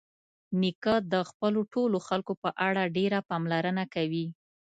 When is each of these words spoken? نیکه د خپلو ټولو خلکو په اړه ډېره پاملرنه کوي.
نیکه 0.61 0.95
د 1.13 1.15
خپلو 1.29 1.61
ټولو 1.73 1.97
خلکو 2.07 2.33
په 2.43 2.49
اړه 2.67 2.91
ډېره 2.97 3.19
پاملرنه 3.29 3.83
کوي. 3.93 4.25